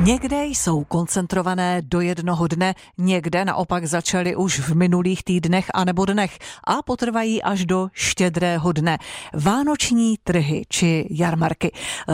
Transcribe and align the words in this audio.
Někde 0.00 0.44
jsou 0.44 0.84
koncentrované 0.84 1.82
do 1.82 2.00
jednoho 2.00 2.46
dne, 2.46 2.74
někde 2.98 3.44
naopak 3.44 3.86
začaly 3.86 4.36
už 4.36 4.58
v 4.58 4.74
minulých 4.74 5.24
týdnech 5.24 5.66
a 5.74 5.84
nebo 5.84 6.04
dnech 6.04 6.38
a 6.64 6.82
potrvají 6.82 7.42
až 7.42 7.66
do 7.66 7.88
štědrého 7.92 8.72
dne. 8.72 8.98
Vánoční 9.34 10.16
trhy 10.24 10.62
či 10.68 11.08
jarmarky 11.10 11.72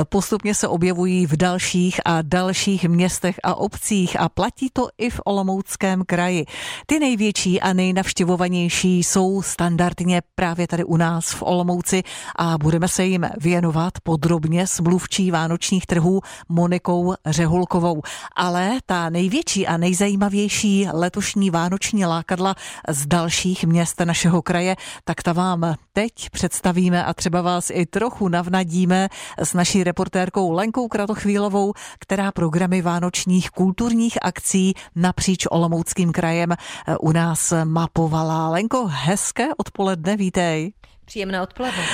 postupně 0.09 0.55
se 0.55 0.69
objevují 0.69 1.27
v 1.27 1.37
dalších 1.37 2.01
a 2.05 2.23
dalších 2.23 2.85
městech 2.85 3.37
a 3.43 3.55
obcích 3.55 4.21
a 4.21 4.29
platí 4.29 4.69
to 4.73 4.89
i 4.99 5.11
v 5.11 5.21
Olomouckém 5.25 6.03
kraji. 6.07 6.45
Ty 6.87 6.99
největší 6.99 7.61
a 7.61 7.73
nejnavštěvovanější 7.73 9.03
jsou 9.03 9.43
standardně 9.43 10.23
právě 10.35 10.67
tady 10.67 10.85
u 10.85 10.97
nás 10.97 11.31
v 11.31 11.43
Olomouci 11.43 12.03
a 12.39 12.59
budeme 12.59 12.89
se 12.89 13.05
jim 13.05 13.27
věnovat 13.41 13.93
podrobně 14.03 14.67
s 14.67 14.81
mluvčí 14.81 15.31
vánočních 15.31 15.87
trhů 15.87 16.21
Monikou 16.49 17.15
Řehulkou 17.27 17.74
Havlíčkovou. 17.75 18.03
Ale 18.37 18.79
ta 18.87 19.11
největší 19.11 19.67
a 19.67 19.77
nejzajímavější 19.77 20.89
letošní 20.93 21.51
vánoční 21.51 22.07
lákadla 22.07 22.55
z 22.89 23.07
dalších 23.07 23.65
měst 23.65 24.01
našeho 24.01 24.43
kraje, 24.43 24.77
tak 25.05 25.23
ta 25.23 25.33
vám 25.33 25.75
teď 25.93 26.31
představíme 26.31 27.05
a 27.05 27.15
třeba 27.15 27.43
vás 27.43 27.71
i 27.71 27.87
trochu 27.87 28.29
navnadíme 28.29 29.09
s 29.39 29.55
naší 29.55 29.85
reportérkou 29.85 30.53
Lenkou 30.53 30.89
Kratochvílovou, 30.89 31.73
která 31.99 32.33
programy 32.33 32.83
vánočních 32.83 33.51
kulturních 33.51 34.19
akcí 34.23 34.75
napříč 34.97 35.47
Olomouckým 35.51 36.13
krajem 36.13 36.55
u 37.01 37.13
nás 37.13 37.53
mapovala. 37.65 38.49
Lenko, 38.49 38.87
hezké 38.87 39.49
odpoledne, 39.57 40.17
vítej. 40.17 40.73
Příjemné 41.05 41.43
odpoledne. 41.43 41.85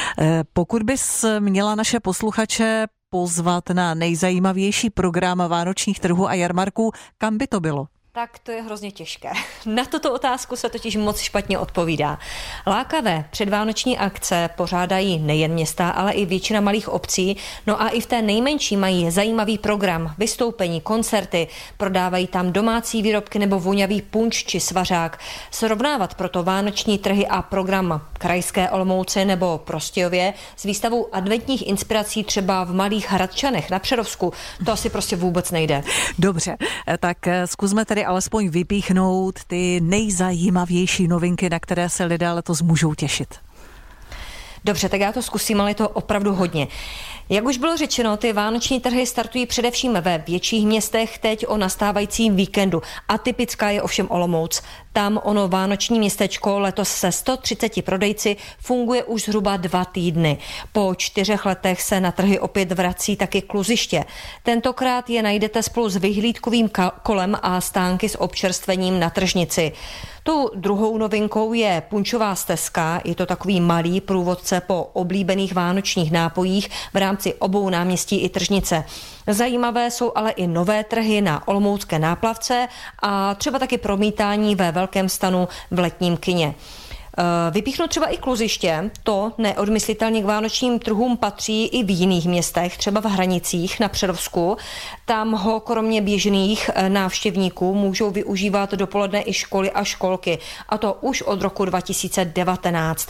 Pokud 0.52 0.82
bys 0.82 1.24
měla 1.38 1.74
naše 1.74 2.00
posluchače 2.00 2.86
pozvat 3.10 3.70
na 3.70 3.94
nejzajímavější 3.94 4.90
program 4.90 5.42
vánočních 5.48 6.00
trhů 6.00 6.28
a 6.28 6.34
jarmarků, 6.34 6.92
kam 7.18 7.38
by 7.38 7.46
to 7.46 7.60
bylo? 7.60 7.86
Tak 8.20 8.38
to 8.38 8.50
je 8.50 8.62
hrozně 8.62 8.90
těžké. 8.90 9.30
Na 9.66 9.84
tuto 9.84 10.14
otázku 10.14 10.56
se 10.56 10.68
totiž 10.68 10.96
moc 10.96 11.20
špatně 11.20 11.58
odpovídá. 11.58 12.18
Lákavé 12.66 13.24
předvánoční 13.30 13.98
akce 13.98 14.50
pořádají 14.56 15.18
nejen 15.18 15.52
města, 15.52 15.90
ale 15.90 16.12
i 16.12 16.26
většina 16.26 16.60
malých 16.60 16.88
obcí. 16.88 17.36
No 17.66 17.82
a 17.82 17.88
i 17.88 18.00
v 18.00 18.06
té 18.06 18.22
nejmenší 18.22 18.76
mají 18.76 19.10
zajímavý 19.10 19.58
program, 19.58 20.14
vystoupení, 20.18 20.80
koncerty, 20.80 21.48
prodávají 21.76 22.26
tam 22.26 22.52
domácí 22.52 23.02
výrobky 23.02 23.38
nebo 23.38 23.60
voňavý 23.60 24.02
punč 24.02 24.44
či 24.44 24.60
svařák. 24.60 25.18
Srovnávat 25.50 26.14
proto 26.14 26.42
vánoční 26.42 26.98
trhy 26.98 27.26
a 27.26 27.42
program 27.42 28.02
Krajské 28.12 28.70
Olomouce 28.70 29.24
nebo 29.24 29.58
Prostějově 29.58 30.34
s 30.56 30.62
výstavou 30.62 31.14
adventních 31.14 31.68
inspirací 31.68 32.24
třeba 32.24 32.64
v 32.64 32.74
malých 32.74 33.10
Hradčanech 33.10 33.70
na 33.70 33.78
Přerovsku, 33.78 34.32
to 34.64 34.72
asi 34.72 34.90
prostě 34.90 35.16
vůbec 35.16 35.50
nejde. 35.50 35.82
Dobře, 36.18 36.56
tak 36.98 37.16
zkusme 37.44 37.84
tedy 37.84 38.09
alespoň 38.10 38.48
vypíchnout 38.48 39.44
ty 39.46 39.80
nejzajímavější 39.80 41.08
novinky, 41.08 41.50
na 41.50 41.60
které 41.60 41.88
se 41.88 42.04
lidé 42.04 42.32
letos 42.32 42.62
můžou 42.62 42.94
těšit? 42.94 43.34
Dobře, 44.64 44.88
tak 44.88 45.00
já 45.00 45.12
to 45.12 45.22
zkusím, 45.22 45.60
ale 45.60 45.70
je 45.70 45.74
to 45.74 45.88
opravdu 45.88 46.34
hodně. 46.34 46.68
Jak 47.28 47.44
už 47.44 47.58
bylo 47.58 47.76
řečeno, 47.76 48.16
ty 48.16 48.32
vánoční 48.32 48.80
trhy 48.80 49.06
startují 49.06 49.46
především 49.46 49.92
ve 49.92 50.18
větších 50.18 50.66
městech 50.66 51.18
teď 51.18 51.46
o 51.46 51.56
nastávajícím 51.56 52.36
víkendu. 52.36 52.82
Atypická 53.08 53.70
je 53.70 53.82
ovšem 53.82 54.06
Olomouc. 54.10 54.62
Tam 54.92 55.20
ono 55.24 55.48
vánoční 55.48 55.98
městečko 55.98 56.58
letos 56.58 56.88
se 56.88 57.12
130 57.12 57.84
prodejci 57.84 58.36
funguje 58.58 59.04
už 59.04 59.22
zhruba 59.24 59.56
dva 59.56 59.84
týdny. 59.84 60.38
Po 60.72 60.94
čtyřech 60.96 61.46
letech 61.46 61.82
se 61.82 62.00
na 62.00 62.12
trhy 62.12 62.38
opět 62.38 62.72
vrací 62.72 63.16
taky 63.16 63.42
kluziště. 63.42 64.04
Tentokrát 64.42 65.10
je 65.10 65.22
najdete 65.22 65.62
spolu 65.62 65.88
s 65.88 65.96
vyhlídkovým 65.96 66.70
kolem 67.02 67.36
a 67.42 67.60
stánky 67.60 68.08
s 68.08 68.20
občerstvením 68.20 69.00
na 69.00 69.10
tržnici. 69.10 69.72
Tu 70.22 70.50
druhou 70.54 70.98
novinkou 70.98 71.52
je 71.52 71.82
punčová 71.88 72.34
stezka. 72.34 73.00
Je 73.04 73.14
to 73.14 73.26
takový 73.26 73.60
malý 73.60 74.00
průvodce 74.00 74.60
po 74.60 74.90
oblíbených 74.92 75.54
vánočních 75.54 76.12
nápojích 76.12 76.70
v 76.94 76.96
rámci 76.96 77.34
obou 77.34 77.70
náměstí 77.70 78.20
i 78.20 78.28
tržnice. 78.28 78.84
Zajímavé 79.30 79.90
jsou 79.90 80.12
ale 80.14 80.30
i 80.30 80.46
nové 80.46 80.84
trhy 80.84 81.20
na 81.20 81.48
Olomoucké 81.48 81.98
náplavce 81.98 82.68
a 83.02 83.34
třeba 83.34 83.58
taky 83.58 83.78
promítání 83.78 84.54
ve 84.54 84.72
velkém 84.72 85.08
stanu 85.08 85.48
v 85.70 85.78
letním 85.78 86.16
kině. 86.16 86.54
Eh, 87.18 87.50
vypíchnu 87.50 87.86
třeba 87.86 88.06
i 88.06 88.16
kluziště, 88.16 88.90
to 89.02 89.32
neodmyslitelně 89.38 90.22
k 90.22 90.24
vánočním 90.24 90.78
trhům 90.78 91.16
patří 91.16 91.66
i 91.66 91.84
v 91.84 91.90
jiných 91.90 92.26
městech, 92.26 92.78
třeba 92.78 93.00
v 93.00 93.04
Hranicích 93.04 93.80
na 93.80 93.88
Přerovsku. 93.88 94.56
Tam 95.04 95.32
ho 95.32 95.60
kromě 95.60 96.02
běžných 96.02 96.70
eh, 96.74 96.88
návštěvníků 96.88 97.74
můžou 97.74 98.10
využívat 98.10 98.74
dopoledne 98.74 99.22
i 99.26 99.32
školy 99.32 99.70
a 99.70 99.84
školky, 99.84 100.38
a 100.68 100.78
to 100.78 100.98
už 101.00 101.22
od 101.22 101.42
roku 101.42 101.64
2019. 101.64 103.08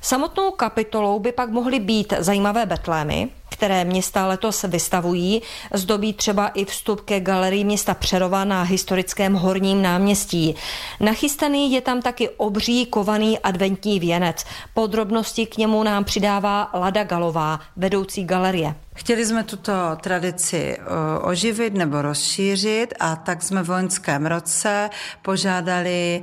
Samotnou 0.00 0.50
kapitolou 0.50 1.18
by 1.18 1.32
pak 1.32 1.50
mohly 1.50 1.80
být 1.80 2.12
zajímavé 2.18 2.66
betlémy, 2.66 3.28
které 3.54 3.84
města 3.84 4.26
letos 4.26 4.62
vystavují. 4.62 5.42
Zdobí 5.72 6.12
třeba 6.12 6.48
i 6.48 6.64
vstup 6.64 7.00
ke 7.00 7.20
galerii 7.20 7.64
města 7.64 7.94
Přerova 7.94 8.44
na 8.44 8.62
historickém 8.62 9.34
horním 9.34 9.82
náměstí. 9.82 10.54
Nachystaný 11.00 11.72
je 11.72 11.80
tam 11.80 12.02
taky 12.02 12.28
obří 12.28 12.86
kovaný 12.86 13.38
adventní 13.38 14.00
věnec. 14.00 14.44
Podrobnosti 14.74 15.46
k 15.46 15.56
němu 15.56 15.82
nám 15.82 16.04
přidává 16.04 16.70
Lada 16.74 17.04
Galová, 17.04 17.60
vedoucí 17.76 18.24
galerie. 18.24 18.74
Chtěli 18.96 19.26
jsme 19.26 19.44
tuto 19.44 19.72
tradici 20.00 20.78
oživit 21.20 21.74
nebo 21.74 22.02
rozšířit 22.02 22.94
a 23.00 23.16
tak 23.16 23.42
jsme 23.42 23.62
v 23.62 23.70
loňském 23.70 24.26
roce 24.26 24.90
požádali 25.22 26.22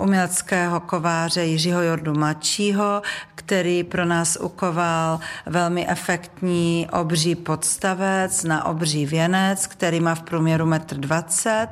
uměleckého 0.00 0.80
kováře 0.80 1.44
Jiřího 1.44 1.82
Jordu 1.82 2.14
mladšího, 2.14 3.02
který 3.34 3.84
pro 3.84 4.04
nás 4.04 4.38
ukoval 4.40 5.20
velmi 5.46 5.88
efektní 5.88 6.88
obří 6.92 7.34
podstavec 7.34 8.44
na 8.44 8.66
obří 8.66 9.06
věnec, 9.06 9.66
který 9.66 10.00
má 10.00 10.14
v 10.14 10.22
průměru 10.22 10.66
1,20 10.66 11.62
m 11.62 11.68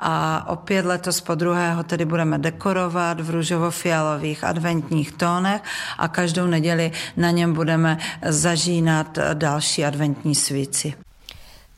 a 0.00 0.44
opět 0.48 0.84
letos 0.84 1.20
po 1.20 1.34
druhého 1.34 1.82
tedy 1.82 2.04
budeme 2.04 2.38
dekorovat 2.38 3.20
v 3.20 3.30
růžovo-fialových 3.30 4.44
adventních 4.44 5.12
tónech 5.12 5.62
a 5.98 6.08
každou 6.08 6.46
neděli 6.46 6.92
na 7.16 7.30
něm 7.30 7.52
budeme 7.52 7.98
zažínat 8.22 9.18
další 9.34 9.71
další 9.72 9.84
adventní 9.84 10.34
svíci. 10.34 10.94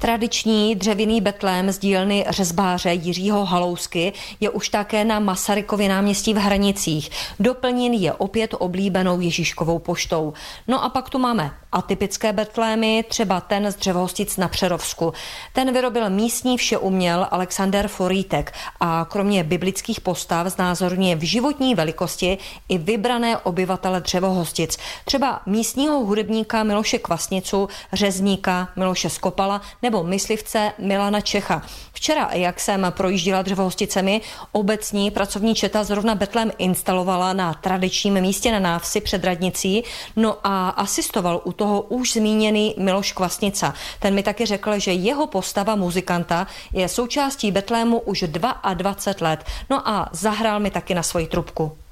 Tradiční 0.04 0.74
dřevěný 0.74 1.20
betlém 1.20 1.72
z 1.72 1.78
dílny 1.78 2.24
řezbáře 2.28 2.92
Jiřího 2.92 3.44
Halousky 3.44 4.12
je 4.40 4.50
už 4.50 4.68
také 4.68 5.04
na 5.04 5.18
Masarykově 5.20 5.88
náměstí 5.88 6.34
v 6.34 6.36
Hranicích. 6.36 7.10
Doplněn 7.40 7.92
je 7.92 8.12
opět 8.12 8.54
oblíbenou 8.58 9.20
Ježíškovou 9.20 9.78
poštou. 9.78 10.32
No 10.68 10.84
a 10.84 10.88
pak 10.88 11.10
tu 11.10 11.18
máme 11.18 11.50
atypické 11.72 12.32
betlémy, 12.32 13.04
třeba 13.08 13.40
ten 13.40 13.72
z 13.72 13.76
dřevohostic 13.76 14.36
na 14.36 14.48
Přerovsku. 14.48 15.12
Ten 15.52 15.72
vyrobil 15.72 16.10
místní 16.10 16.56
všeuměl 16.58 17.26
Alexander 17.30 17.88
Forítek 17.88 18.52
a 18.80 19.06
kromě 19.10 19.44
biblických 19.44 20.00
postav 20.00 20.46
znázorňuje 20.46 21.16
v 21.16 21.22
životní 21.22 21.74
velikosti 21.74 22.38
i 22.68 22.78
vybrané 22.78 23.38
obyvatele 23.38 24.00
dřevohostic. 24.00 24.78
Třeba 25.04 25.40
místního 25.46 26.00
hudebníka 26.00 26.62
Miloše 26.62 26.98
Kvasnicu, 26.98 27.68
řezníka 27.92 28.68
Miloše 28.76 29.10
Skopala 29.10 29.60
nebo 29.82 29.93
myslivce 30.02 30.72
Milana 30.78 31.20
Čecha. 31.20 31.62
Včera, 31.92 32.30
jak 32.32 32.60
jsem 32.60 32.86
projížděla 32.90 33.42
dřevohosticemi, 33.42 34.20
obecní 34.52 35.10
pracovní 35.10 35.54
četa 35.54 35.84
zrovna 35.84 36.14
Betlem 36.14 36.52
instalovala 36.58 37.32
na 37.32 37.54
tradičním 37.54 38.20
místě 38.20 38.52
na 38.52 38.58
návsi 38.58 39.00
před 39.00 39.24
radnicí, 39.24 39.84
no 40.16 40.36
a 40.44 40.68
asistoval 40.68 41.40
u 41.44 41.52
toho 41.52 41.80
už 41.80 42.12
zmíněný 42.12 42.74
Miloš 42.78 43.12
Kvasnica. 43.12 43.74
Ten 44.00 44.14
mi 44.14 44.22
taky 44.22 44.46
řekl, 44.46 44.78
že 44.78 44.92
jeho 44.92 45.26
postava 45.26 45.76
muzikanta 45.76 46.46
je 46.72 46.88
součástí 46.88 47.50
Betlému 47.52 48.00
už 48.00 48.24
22 48.26 49.28
let. 49.28 49.44
No 49.70 49.88
a 49.88 50.08
zahrál 50.12 50.60
mi 50.60 50.70
taky 50.70 50.94
na 50.94 51.02
svoji 51.02 51.26
trubku. 51.26 51.83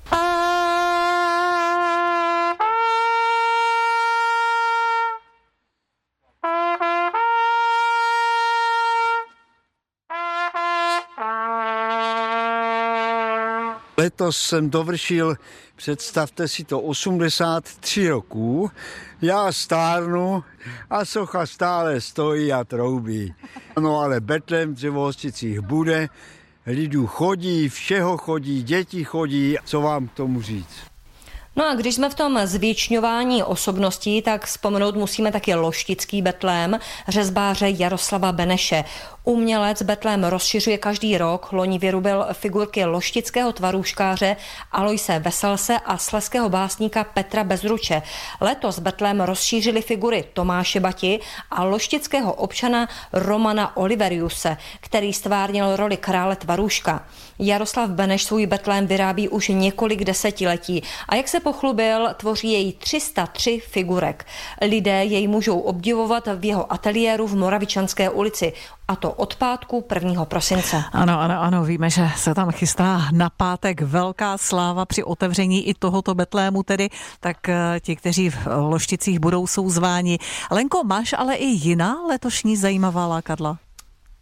Letos 14.03 14.41
jsem 14.41 14.71
dovršil, 14.71 15.37
představte 15.77 16.49
si 16.49 16.65
to, 16.65 16.81
83 16.81 18.09
roků. 18.09 18.71
Já 19.23 19.53
stárnu 19.53 20.45
a 20.91 21.05
socha 21.05 21.47
stále 21.47 22.01
stojí 22.01 22.53
a 22.53 22.65
troubí. 22.65 23.35
No 23.81 23.99
ale 23.99 24.21
Betlem 24.21 24.71
v 24.71 24.75
Dřevohosticích 24.75 25.61
bude, 25.61 26.09
lidů 26.67 27.07
chodí, 27.07 27.69
všeho 27.69 28.19
chodí, 28.19 28.63
děti 28.63 29.05
chodí, 29.05 29.57
co 29.65 29.81
vám 29.81 30.09
k 30.09 30.13
tomu 30.13 30.43
říct? 30.43 30.93
No 31.57 31.69
a 31.69 31.75
když 31.75 31.95
jsme 31.95 32.11
v 32.11 32.15
tom 32.15 32.41
zvětšňování 32.45 33.43
osobností, 33.43 34.23
tak 34.23 34.47
vzpomenout 34.47 34.97
musíme 34.97 35.33
taky 35.33 35.55
loštický 35.55 36.23
betlém 36.23 36.79
řezbáře 37.09 37.71
Jaroslava 37.71 38.33
Beneše. 38.33 38.85
Umělec 39.25 39.83
betlém 39.83 40.25
rozšiřuje 40.25 40.79
každý 40.79 41.19
rok. 41.19 41.53
Loni 41.53 41.79
vyrubil 41.79 42.27
figurky 42.33 42.85
loštického 42.85 43.53
tvarůškáře 43.53 44.37
Aloise 44.73 45.19
Veselse 45.19 45.79
a 45.79 45.99
sleského 45.99 46.49
básníka 46.49 47.05
Petra 47.05 47.45
Bezruče. 47.45 48.03
Letos 48.41 48.79
betlém 48.79 49.21
rozšířili 49.21 49.83
figury 49.83 50.25
Tomáše 50.33 50.81
Bati 50.81 51.21
a 51.51 51.65
loštického 51.65 52.33
občana 52.35 52.89
Romana 53.13 53.77
Oliveriuse, 53.77 54.57
který 54.81 55.13
stvárnil 55.13 55.77
roli 55.77 55.97
krále 55.97 56.37
tvarůška. 56.37 57.07
Jaroslav 57.39 57.91
Beneš 57.91 58.25
svůj 58.25 58.47
betlém 58.47 58.87
vyrábí 58.87 59.29
už 59.29 59.49
několik 59.49 60.05
desetiletí 60.05 60.83
a 61.09 61.15
jak 61.15 61.29
se 61.29 61.41
pochlubil, 61.41 62.09
tvoří 62.17 62.53
jej 62.53 62.73
303 62.73 63.61
figurek. 63.61 64.27
Lidé 64.63 65.05
jej 65.05 65.29
můžou 65.29 65.59
obdivovat 65.59 66.29
v 66.37 66.45
jeho 66.45 66.73
ateliéru 66.73 67.27
v 67.27 67.37
Moravičanské 67.37 68.11
ulici 68.11 68.53
a 68.93 68.97
to 68.97 69.13
od 69.13 69.37
pátku 69.37 69.85
1. 69.95 70.25
prosince. 70.25 70.85
Ano, 70.93 71.21
ano, 71.21 71.41
ano, 71.41 71.65
víme, 71.65 71.91
že 71.91 72.11
se 72.17 72.35
tam 72.35 72.51
chystá 72.51 73.09
na 73.13 73.31
pátek 73.31 73.81
velká 73.81 74.39
sláva 74.39 74.87
při 74.87 75.05
otevření 75.05 75.69
i 75.69 75.75
tohoto 75.75 76.15
Betlému 76.15 76.63
tedy, 76.63 76.89
tak 77.21 77.49
eh, 77.49 77.81
ti, 77.81 77.97
kteří 77.97 78.31
v 78.31 78.47
Lošticích 78.47 79.19
budou, 79.19 79.47
jsou 79.47 79.71
zváni. 79.71 80.19
Lenko, 80.51 80.85
máš 80.85 81.15
ale 81.19 81.35
i 81.35 81.47
jiná 81.47 82.03
letošní 82.09 82.57
zajímavá 82.57 83.07
lákadla? 83.07 83.59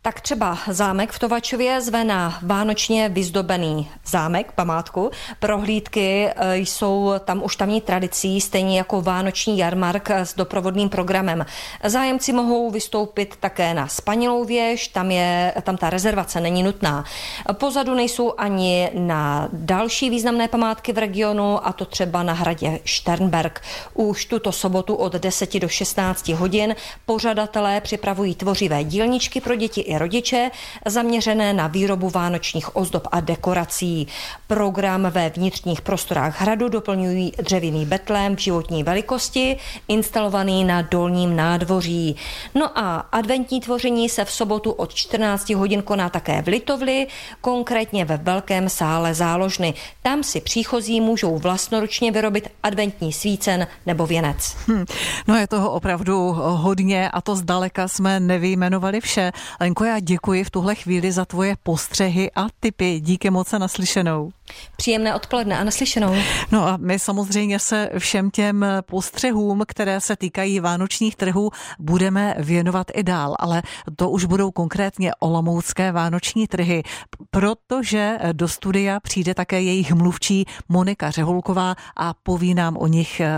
Tak 0.02 0.20
třeba 0.20 0.58
zámek 0.68 1.12
v 1.12 1.18
Tovačově 1.18 1.80
zve 1.80 2.04
na 2.04 2.38
vánočně 2.42 3.08
vyzdobený 3.08 3.90
zámek, 4.06 4.52
památku. 4.52 5.10
Prohlídky 5.38 6.28
e, 6.36 6.56
jsou 6.56 7.12
tam 7.24 7.42
už 7.44 7.56
tamní 7.56 7.80
tradicí, 7.80 8.40
stejně 8.40 8.78
jako 8.78 9.02
vánoční 9.02 9.58
jarmark 9.58 10.10
s 10.10 10.34
doprovodným 10.34 10.88
programem. 10.88 11.46
Zájemci 11.84 12.32
mohou 12.32 12.70
vystoupit 12.70 13.36
také 13.40 13.74
na 13.74 13.88
Spanilou 13.88 14.44
věž, 14.44 14.88
tam, 14.88 15.10
je, 15.10 15.54
tam 15.62 15.76
ta 15.76 15.90
rezervace 15.90 16.40
není 16.40 16.62
nutná. 16.62 17.04
Pozadu 17.52 17.94
nejsou 17.94 18.34
ani 18.38 18.90
na 18.94 19.48
další 19.52 20.10
významné 20.10 20.48
památky 20.48 20.92
v 20.92 20.98
regionu, 20.98 21.66
a 21.66 21.72
to 21.72 21.84
třeba 21.84 22.22
na 22.22 22.32
hradě 22.32 22.80
Sternberg. 22.84 23.62
Už 23.94 24.24
tuto 24.24 24.52
sobotu 24.52 24.94
od 24.94 25.12
10 25.12 25.58
do 25.58 25.68
16 25.68 26.28
hodin 26.28 26.74
pořadatelé 27.06 27.80
připravují 27.80 28.34
tvořivé 28.34 28.84
dílničky 28.84 29.40
pro 29.40 29.54
děti 29.54 29.89
i 29.90 29.98
rodiče, 29.98 30.50
zaměřené 30.86 31.52
na 31.52 31.66
výrobu 31.66 32.10
vánočních 32.10 32.76
ozdob 32.76 33.08
a 33.12 33.20
dekorací. 33.20 34.06
Program 34.46 35.06
ve 35.10 35.28
vnitřních 35.30 35.80
prostorách 35.80 36.40
hradu 36.40 36.68
doplňují 36.68 37.32
dřevěný 37.42 37.86
betlém 37.86 38.36
v 38.36 38.38
životní 38.38 38.82
velikosti, 38.82 39.56
instalovaný 39.88 40.64
na 40.64 40.82
dolním 40.82 41.36
nádvoří. 41.36 42.16
No 42.54 42.78
a 42.78 42.96
adventní 42.96 43.60
tvoření 43.60 44.08
se 44.08 44.24
v 44.24 44.32
sobotu 44.32 44.70
od 44.70 44.94
14 44.94 45.50
hodin 45.50 45.82
koná 45.82 46.08
také 46.08 46.42
v 46.42 46.46
Litovli, 46.46 47.06
konkrétně 47.40 48.04
ve 48.04 48.16
velkém 48.16 48.68
sále 48.68 49.14
záložny. 49.14 49.74
Tam 50.02 50.22
si 50.22 50.40
příchozí 50.40 51.00
můžou 51.00 51.38
vlastnoručně 51.38 52.12
vyrobit 52.12 52.48
adventní 52.62 53.12
svícen 53.12 53.66
nebo 53.86 54.06
věnec. 54.06 54.56
Hm, 54.68 54.84
no 55.28 55.36
je 55.36 55.46
toho 55.46 55.70
opravdu 55.70 56.32
hodně 56.32 57.10
a 57.10 57.20
to 57.20 57.36
zdaleka 57.36 57.88
jsme 57.88 58.20
nevyjmenovali 58.20 59.00
vše. 59.00 59.32
Lenko, 59.60 59.79
Lenko, 59.80 59.94
já 59.94 60.00
děkuji 60.00 60.44
v 60.44 60.50
tuhle 60.50 60.74
chvíli 60.74 61.12
za 61.12 61.24
tvoje 61.24 61.56
postřehy 61.62 62.30
a 62.36 62.46
tipy. 62.60 63.00
Díky 63.00 63.30
moc 63.30 63.52
a 63.52 63.58
naslyšenou. 63.58 64.30
Příjemné 64.76 65.14
odpoledne 65.14 65.58
a 65.58 65.64
naslyšenou. 65.64 66.14
No 66.52 66.66
a 66.66 66.76
my 66.76 66.98
samozřejmě 66.98 67.58
se 67.58 67.90
všem 67.98 68.30
těm 68.30 68.66
postřehům, 68.80 69.62
které 69.68 70.00
se 70.00 70.16
týkají 70.16 70.60
vánočních 70.60 71.16
trhů, 71.16 71.50
budeme 71.78 72.34
věnovat 72.38 72.86
i 72.94 73.02
dál, 73.02 73.36
ale 73.38 73.62
to 73.96 74.10
už 74.10 74.24
budou 74.24 74.50
konkrétně 74.50 75.12
olomoucké 75.20 75.92
vánoční 75.92 76.46
trhy, 76.46 76.82
protože 77.30 78.18
do 78.32 78.48
studia 78.48 79.00
přijde 79.00 79.34
také 79.34 79.62
jejich 79.62 79.92
mluvčí 79.92 80.44
Monika 80.68 81.10
Řehulková 81.10 81.74
a 81.96 82.14
poví 82.22 82.54
nám 82.54 82.76
o 82.76 82.86
nich 82.86 83.20
eh, 83.20 83.30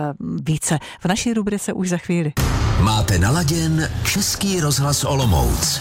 více. 0.43 0.79
V 1.00 1.05
naší 1.05 1.35
rubrice 1.35 1.73
už 1.73 1.89
za 1.89 1.99
chvíli. 1.99 2.33
Máte 2.81 3.19
naladěn 3.19 3.91
Český 4.05 4.61
rozhlas 4.61 5.05
Olomouc. 5.05 5.81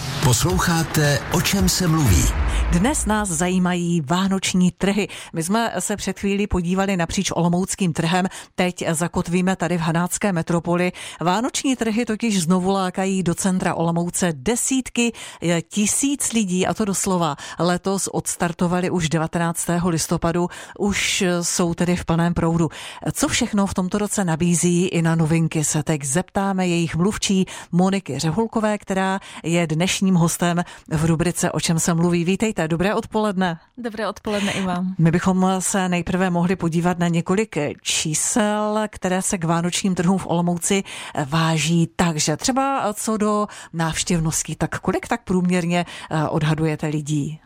Posloucháte, 0.51 1.19
o 1.33 1.41
čem 1.41 1.69
se 1.69 1.87
mluví. 1.87 2.23
Dnes 2.71 3.05
nás 3.05 3.29
zajímají 3.29 4.01
vánoční 4.01 4.71
trhy. 4.71 5.07
My 5.33 5.43
jsme 5.43 5.73
se 5.79 5.95
před 5.95 6.19
chvílí 6.19 6.47
podívali 6.47 6.97
napříč 6.97 7.31
Olomouckým 7.31 7.93
trhem, 7.93 8.27
teď 8.55 8.89
zakotvíme 8.89 9.55
tady 9.55 9.77
v 9.77 9.81
Hanácké 9.81 10.33
metropoli. 10.33 10.91
Vánoční 11.21 11.75
trhy 11.75 12.05
totiž 12.05 12.41
znovu 12.41 12.71
lákají 12.71 13.23
do 13.23 13.35
centra 13.35 13.75
Olomouce 13.75 14.33
desítky 14.35 15.11
eh, 15.41 15.61
tisíc 15.61 16.33
lidí, 16.33 16.67
a 16.67 16.73
to 16.73 16.85
doslova. 16.85 17.35
Letos 17.59 18.09
odstartovali 18.11 18.89
už 18.89 19.09
19. 19.09 19.67
listopadu, 19.85 20.47
už 20.79 21.21
eh, 21.21 21.43
jsou 21.43 21.73
tedy 21.73 21.95
v 21.95 22.05
plném 22.05 22.33
proudu. 22.33 22.69
Co 23.13 23.27
všechno 23.27 23.67
v 23.67 23.73
tomto 23.73 23.97
roce 23.97 24.25
nabízí 24.25 24.87
i 24.87 25.01
na 25.01 25.15
novinky 25.15 25.63
se 25.63 25.83
teď 25.83 26.03
zeptáme 26.03 26.67
jejich 26.67 26.95
mluvčí 26.95 27.45
Moniky 27.71 28.19
Řehulkové, 28.19 28.77
která 28.77 29.19
je 29.43 29.67
dnešním 29.67 30.15
hostem 30.15 30.40
v 30.89 31.05
rubrice 31.05 31.51
O 31.51 31.59
čem 31.59 31.79
se 31.79 31.93
mluví. 31.93 32.23
Vítejte, 32.23 32.67
dobré 32.67 32.95
odpoledne. 32.95 33.59
Dobré 33.77 34.07
odpoledne 34.07 34.51
i 34.51 34.61
vám. 34.61 34.95
My 34.97 35.11
bychom 35.11 35.47
se 35.59 35.89
nejprve 35.89 36.29
mohli 36.29 36.55
podívat 36.55 36.99
na 36.99 37.07
několik 37.07 37.57
čísel, 37.81 38.79
které 38.89 39.21
se 39.21 39.37
k 39.37 39.43
vánočním 39.43 39.95
trhům 39.95 40.17
v 40.17 40.27
Olomouci 40.27 40.83
váží. 41.25 41.89
Takže 41.95 42.37
třeba 42.37 42.93
co 42.93 43.17
do 43.17 43.47
návštěvnosti, 43.73 44.55
tak 44.55 44.79
kolik 44.79 45.07
tak 45.07 45.23
průměrně 45.23 45.85
eh, 46.11 46.27
odhadujete 46.27 46.87
lidí? 46.87 47.39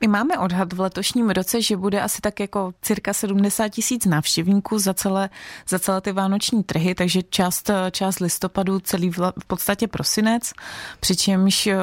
My 0.00 0.08
máme 0.08 0.38
odhad 0.38 0.72
v 0.72 0.80
letošním 0.80 1.30
roce, 1.30 1.62
že 1.62 1.76
bude 1.76 2.00
asi 2.00 2.20
tak 2.20 2.40
jako 2.40 2.72
cirka 2.82 3.12
70 3.12 3.68
tisíc 3.68 4.06
návštěvníků 4.06 4.78
za 4.78 4.94
celé, 4.94 5.30
za 5.68 5.78
celé 5.78 6.00
ty 6.00 6.12
vánoční 6.12 6.64
trhy, 6.64 6.94
takže 6.94 7.22
část, 7.22 7.70
část 7.90 8.18
listopadu, 8.18 8.80
celý 8.80 9.10
v, 9.10 9.18
v 9.18 9.44
podstatě 9.46 9.88
prosinec, 9.88 10.52
přičemž 11.00 11.66
eh, 11.66 11.76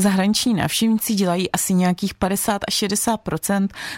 zahraniční 0.00 0.54
návštěvníci 0.54 1.14
dělají 1.14 1.52
asi 1.52 1.74
nějakých 1.74 2.14
50 2.14 2.62
až 2.68 2.74
60 2.74 3.20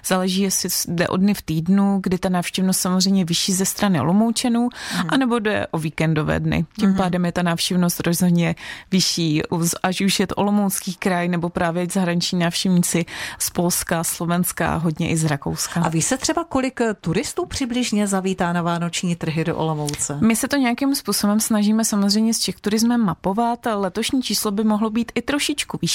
záleží, 0.06 0.42
jestli 0.42 0.68
jde 0.88 1.08
o 1.08 1.16
dny 1.16 1.34
v 1.34 1.42
týdnu, 1.42 1.98
kdy 2.02 2.18
ta 2.18 2.28
návštěvnost 2.28 2.80
samozřejmě 2.80 3.24
vyšší 3.24 3.52
ze 3.52 3.64
strany 3.64 4.00
Olomoučenů, 4.00 4.68
hmm. 4.90 5.08
anebo 5.08 5.38
jde 5.38 5.66
o 5.70 5.78
víkendové 5.78 6.40
dny. 6.40 6.66
Tím 6.78 6.88
hmm. 6.88 6.96
pádem 6.96 7.24
je 7.24 7.32
ta 7.32 7.42
návštěvnost 7.42 8.00
rozhodně 8.00 8.54
vyšší, 8.90 9.42
až 9.82 10.00
už 10.00 10.20
je 10.20 10.26
to 10.26 10.34
Olomoucký 10.34 10.94
kraj 10.94 11.28
nebo 11.28 11.48
právě 11.48 11.86
zahraniční 11.92 12.38
návštěvníci 12.38 13.04
z 13.38 13.50
Polska, 13.50 14.04
Slovenska, 14.04 14.76
hodně 14.76 15.10
i 15.10 15.16
z 15.16 15.24
Rakouska. 15.24 15.80
A 15.80 15.88
ví 15.88 16.02
se 16.02 16.16
třeba, 16.16 16.44
kolik 16.44 16.80
turistů 17.00 17.46
přibližně 17.46 18.06
zavítá 18.06 18.52
na 18.52 18.62
vánoční 18.62 19.16
trhy 19.16 19.44
do 19.44 19.56
Olomouce? 19.56 20.18
My 20.20 20.36
se 20.36 20.48
to 20.48 20.56
nějakým 20.56 20.94
způsobem 20.94 21.40
snažíme 21.40 21.84
samozřejmě 21.84 22.34
s 22.34 22.40
Czech 22.40 22.60
turismem 22.60 23.04
mapovat. 23.04 23.66
Letošní 23.74 24.22
číslo 24.22 24.50
by 24.50 24.64
mohlo 24.64 24.90
být 24.90 25.12
i 25.14 25.22
trošičku 25.22 25.78
vyšší, 25.82 25.91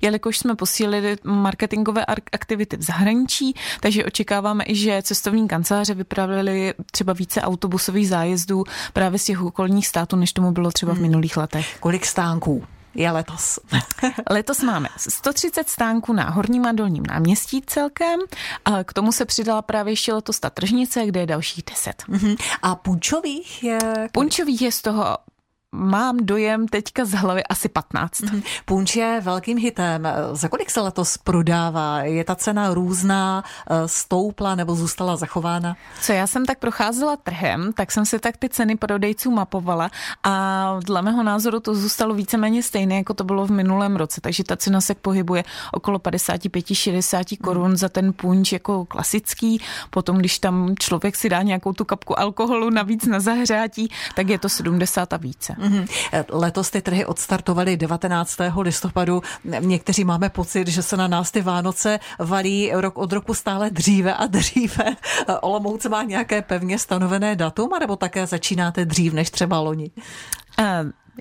jelikož 0.00 0.38
jsme 0.38 0.54
posílili 0.54 1.16
marketingové 1.24 2.04
aktivity 2.32 2.76
v 2.76 2.82
zahraničí, 2.82 3.54
takže 3.80 4.04
očekáváme 4.04 4.64
i, 4.66 4.74
že 4.74 5.02
cestovní 5.02 5.48
kanceláře 5.48 5.94
vypravili 5.94 6.74
třeba 6.92 7.12
více 7.12 7.40
autobusových 7.40 8.08
zájezdů 8.08 8.64
právě 8.92 9.18
z 9.18 9.24
těch 9.24 9.42
okolních 9.42 9.86
států, 9.86 10.16
než 10.16 10.32
tomu 10.32 10.52
bylo 10.52 10.70
třeba 10.70 10.92
v 10.92 10.96
hmm. 10.96 11.02
minulých 11.02 11.36
letech. 11.36 11.76
Kolik 11.80 12.06
stánků? 12.06 12.64
je 12.94 13.10
letos? 13.10 13.58
letos 14.30 14.62
máme 14.62 14.88
130 14.96 15.68
stánků 15.68 16.12
na 16.12 16.30
Horním 16.30 16.66
a 16.66 16.72
Dolním 16.72 17.02
náměstí 17.06 17.62
celkem. 17.66 18.20
A 18.64 18.84
k 18.84 18.92
tomu 18.92 19.12
se 19.12 19.24
přidala 19.24 19.62
právě 19.62 19.92
ještě 19.92 20.12
letos 20.12 20.40
ta 20.40 20.50
tržnice, 20.50 21.06
kde 21.06 21.20
je 21.20 21.26
dalších 21.26 21.64
10. 21.70 22.02
Mhm. 22.08 22.34
A 22.62 22.74
punčových 22.74 23.64
je? 23.64 23.78
Punčových 24.12 24.62
je 24.62 24.72
z 24.72 24.82
toho 24.82 25.18
mám 25.80 26.16
dojem 26.16 26.68
teďka 26.68 27.04
z 27.04 27.12
hlavy 27.12 27.44
asi 27.44 27.68
15. 27.68 28.20
Mm-hmm. 28.20 28.42
Punč 28.64 28.96
je 28.96 29.20
velkým 29.20 29.58
hitem. 29.58 30.08
Za 30.32 30.48
kolik 30.48 30.70
se 30.70 30.80
letos 30.80 31.16
prodává? 31.16 32.02
Je 32.02 32.24
ta 32.24 32.34
cena 32.34 32.74
různá, 32.74 33.44
eh, 33.70 33.88
stoupla 33.88 34.54
nebo 34.54 34.74
zůstala 34.74 35.16
zachována? 35.16 35.76
Co 36.00 36.12
já 36.12 36.26
jsem 36.26 36.46
tak 36.46 36.58
procházela 36.58 37.16
trhem, 37.16 37.72
tak 37.72 37.92
jsem 37.92 38.06
si 38.06 38.18
tak 38.18 38.36
ty 38.36 38.48
ceny 38.48 38.76
prodejců 38.76 39.30
mapovala 39.30 39.90
a 40.22 40.76
dle 40.84 41.02
mého 41.02 41.22
názoru 41.22 41.60
to 41.60 41.74
zůstalo 41.74 42.14
víceméně 42.14 42.62
stejné, 42.62 42.96
jako 42.96 43.14
to 43.14 43.24
bylo 43.24 43.46
v 43.46 43.50
minulém 43.50 43.96
roce. 43.96 44.20
Takže 44.20 44.44
ta 44.44 44.56
cena 44.56 44.80
se 44.80 44.94
pohybuje 44.94 45.44
okolo 45.72 45.98
55-60 45.98 47.36
korun 47.36 47.76
za 47.76 47.88
ten 47.88 48.12
punč 48.12 48.52
jako 48.52 48.84
klasický. 48.84 49.60
Potom, 49.90 50.18
když 50.18 50.38
tam 50.38 50.74
člověk 50.78 51.16
si 51.16 51.28
dá 51.28 51.42
nějakou 51.42 51.72
tu 51.72 51.84
kapku 51.84 52.18
alkoholu 52.18 52.70
navíc 52.70 53.06
na 53.06 53.20
zahřátí, 53.20 53.90
tak 54.14 54.28
je 54.28 54.38
to 54.38 54.48
70 54.48 55.12
a 55.12 55.16
více. 55.16 55.59
Mm-hmm. 55.60 55.86
Letos 56.28 56.70
ty 56.70 56.82
trhy 56.82 57.04
odstartovaly 57.06 57.76
19. 57.76 58.36
listopadu. 58.60 59.22
Někteří 59.60 60.04
máme 60.04 60.28
pocit, 60.28 60.68
že 60.68 60.82
se 60.82 60.96
na 60.96 61.08
nás 61.08 61.30
ty 61.30 61.42
Vánoce 61.42 62.00
valí 62.18 62.70
rok 62.74 62.98
od 62.98 63.12
roku 63.12 63.34
stále 63.34 63.70
dříve 63.70 64.14
a 64.14 64.26
dříve. 64.26 64.84
Olomouc 65.40 65.86
má 65.86 66.02
nějaké 66.02 66.42
pevně 66.42 66.78
stanovené 66.78 67.36
datum, 67.36 67.70
nebo 67.80 67.96
také 67.96 68.26
začínáte 68.26 68.84
dřív 68.84 69.12
než 69.12 69.30
třeba 69.30 69.60
loni? 69.60 69.90
Uh, 70.58 70.66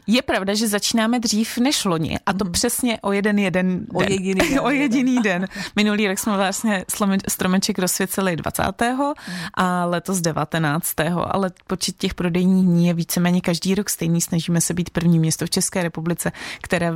je 0.07 0.21
pravda, 0.21 0.53
že 0.53 0.67
začínáme 0.67 1.19
dřív 1.19 1.57
než 1.57 1.85
loni 1.85 2.19
a 2.25 2.33
to 2.33 2.45
mm. 2.45 2.51
přesně 2.51 2.99
o 3.01 3.11
jeden 3.11 3.39
jeden 3.39 3.59
den. 3.69 3.85
O 3.93 4.01
jediný 4.01 4.49
den. 4.49 4.59
o 4.59 4.69
jediný 4.69 5.21
den. 5.21 5.47
Minulý 5.75 6.07
rok 6.07 6.19
jsme 6.19 6.37
vlastně 6.37 6.85
stromeček 7.27 7.79
rozsvěceli 7.79 8.35
20. 8.35 8.63
Mm. 8.81 9.13
a 9.53 9.85
letos 9.85 10.21
19. 10.21 10.93
Ale 11.25 11.51
počet 11.67 11.97
těch 11.97 12.13
prodejních 12.13 12.65
dní 12.65 12.87
je 12.87 12.93
víceméně 12.93 13.41
každý 13.41 13.75
rok 13.75 13.89
stejný. 13.89 14.21
Snažíme 14.21 14.61
se 14.61 14.73
být 14.73 14.89
první 14.89 15.19
město 15.19 15.45
v 15.45 15.49
České 15.49 15.83
republice, 15.83 16.31
které 16.61 16.93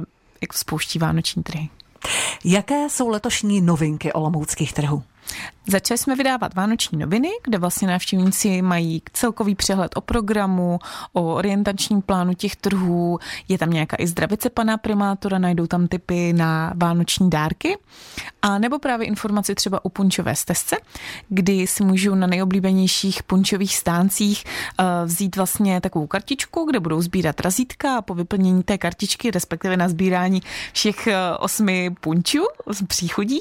spouští 0.53 1.00
vánoční 1.00 1.43
trhy. 1.43 1.69
Jaké 2.45 2.89
jsou 2.89 3.07
letošní 3.07 3.62
novinky 3.62 4.13
olomouckých 4.13 4.74
trhů? 4.74 5.03
Začali 5.68 5.98
jsme 5.98 6.15
vydávat 6.15 6.56
vánoční 6.56 6.98
noviny, 6.98 7.30
kde 7.44 7.58
vlastně 7.58 7.88
návštěvníci 7.88 8.62
mají 8.62 9.01
celkový 9.13 9.56
přehled 9.56 9.92
o 9.96 10.01
programu, 10.01 10.80
o 11.13 11.36
orientačním 11.36 12.01
plánu 12.01 12.34
těch 12.34 12.56
trhů, 12.56 13.20
je 13.48 13.58
tam 13.58 13.70
nějaká 13.70 13.98
i 14.00 14.08
zdravice 14.08 14.50
pana 14.50 14.77
primátora, 14.77 15.38
najdou 15.38 15.68
tam 15.68 15.88
typy 15.88 16.34
na 16.34 16.74
vánoční 16.75 17.30
dárky, 17.30 17.77
a 18.42 18.58
nebo 18.58 18.80
právě 18.80 19.08
informaci 19.08 19.56
třeba 19.56 19.86
o 19.86 19.89
punčové 19.89 20.36
stezce, 20.36 20.77
kdy 21.30 21.68
si 21.68 21.84
můžou 21.84 22.15
na 22.15 22.27
nejoblíbenějších 22.27 23.24
punčových 23.24 23.75
stáncích 23.75 24.44
eh, 24.80 24.84
vzít 25.06 25.36
vlastně 25.36 25.82
takovou 25.82 26.08
kartičku, 26.08 26.65
kde 26.65 26.80
budou 26.80 27.01
sbírat 27.01 27.39
razítka 27.39 27.98
a 27.98 28.01
po 28.01 28.13
vyplnění 28.13 28.63
té 28.63 28.77
kartičky, 28.77 29.32
respektive 29.32 29.77
na 29.77 29.89
sbírání 29.89 30.42
všech 30.74 31.08
eh, 31.08 31.18
osmi 31.39 31.96
punčů 32.01 32.44
z 32.72 32.86
příchodí, 32.88 33.39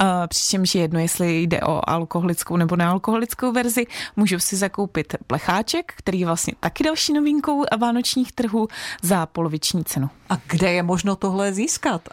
eh, 0.00 0.04
přičemž 0.28 0.74
je 0.74 0.82
jedno, 0.82 1.00
jestli 1.00 1.17
jde 1.26 1.60
o 1.60 1.90
alkoholickou 1.90 2.56
nebo 2.56 2.76
nealkoholickou 2.76 3.52
verzi, 3.52 3.86
můžou 4.16 4.38
si 4.38 4.56
zakoupit 4.56 5.14
plecháček, 5.26 5.92
který 5.96 6.20
je 6.20 6.26
vlastně 6.26 6.54
taky 6.60 6.84
další 6.84 7.12
novinkou 7.12 7.64
vánočních 7.80 8.32
trhů 8.32 8.68
za 9.02 9.26
poloviční 9.26 9.84
cenu. 9.84 10.10
A 10.30 10.36
kde 10.46 10.72
je 10.72 10.82
možno 10.82 11.16
tohle 11.16 11.52
získat? 11.52 12.08